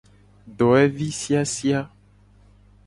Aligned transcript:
Dowevi 0.57 1.07
siasia. 1.19 1.79